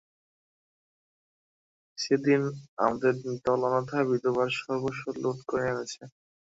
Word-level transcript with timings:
সেদিন 1.97 2.41
আমাদের 2.77 3.13
দল 3.45 3.59
অনাথা 3.67 3.99
বিধবার 4.09 4.49
সর্বস্ব 4.59 5.03
লুঠ 5.21 5.37
করে 5.49 5.65
এনেছে। 5.71 6.01